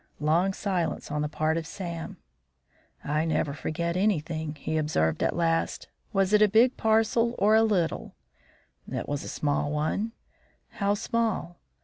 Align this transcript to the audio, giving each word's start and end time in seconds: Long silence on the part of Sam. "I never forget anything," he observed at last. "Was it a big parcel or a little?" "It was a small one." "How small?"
Long 0.19 0.51
silence 0.51 1.11
on 1.11 1.21
the 1.21 1.29
part 1.29 1.57
of 1.57 1.67
Sam. 1.67 2.17
"I 3.03 3.23
never 3.23 3.53
forget 3.53 3.95
anything," 3.95 4.55
he 4.55 4.77
observed 4.79 5.21
at 5.21 5.35
last. 5.35 5.89
"Was 6.11 6.33
it 6.33 6.41
a 6.41 6.47
big 6.47 6.75
parcel 6.75 7.35
or 7.37 7.53
a 7.53 7.61
little?" 7.61 8.15
"It 8.91 9.07
was 9.07 9.23
a 9.23 9.27
small 9.29 9.71
one." 9.71 10.13
"How 10.69 10.95
small?" 10.95 11.59